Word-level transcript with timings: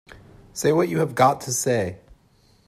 Say 0.51 0.71
what 0.71 0.89
you 0.89 0.97
have 0.97 1.13
got 1.13 1.41
to 1.41 1.53
say! 1.53 1.99